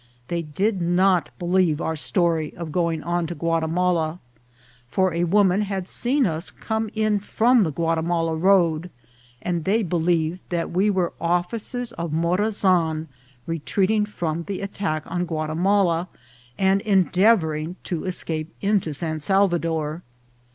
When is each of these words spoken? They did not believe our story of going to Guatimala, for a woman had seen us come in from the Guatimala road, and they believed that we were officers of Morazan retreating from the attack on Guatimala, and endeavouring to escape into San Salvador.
They 0.29 0.41
did 0.41 0.81
not 0.81 1.29
believe 1.37 1.79
our 1.79 1.95
story 1.95 2.55
of 2.55 2.71
going 2.71 3.01
to 3.27 3.35
Guatimala, 3.35 4.17
for 4.87 5.13
a 5.13 5.25
woman 5.25 5.61
had 5.61 5.87
seen 5.87 6.25
us 6.25 6.49
come 6.49 6.89
in 6.95 7.19
from 7.19 7.61
the 7.61 7.71
Guatimala 7.71 8.35
road, 8.35 8.89
and 9.43 9.63
they 9.63 9.83
believed 9.83 10.41
that 10.49 10.71
we 10.71 10.89
were 10.89 11.13
officers 11.21 11.91
of 11.91 12.11
Morazan 12.13 13.09
retreating 13.45 14.07
from 14.07 14.45
the 14.45 14.61
attack 14.61 15.03
on 15.05 15.25
Guatimala, 15.27 16.07
and 16.57 16.81
endeavouring 16.81 17.75
to 17.83 18.05
escape 18.05 18.51
into 18.59 18.95
San 18.95 19.19
Salvador. 19.19 20.01